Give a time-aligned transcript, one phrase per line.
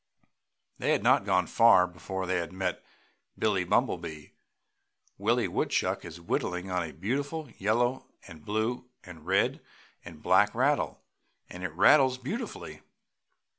[0.79, 2.83] They had not gone far before they met
[3.37, 4.29] Billie Bumblebee.
[5.19, 9.61] "Willie Woodchuck is whittling on a beautiful yellow and blue and red
[10.03, 11.03] and black rattle
[11.51, 12.81] and it rattles beautifully."